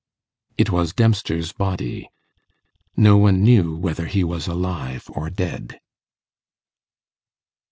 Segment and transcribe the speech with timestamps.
[0.57, 2.09] It was Dempster's body.
[2.97, 5.79] No one knew whether he was alive or dead.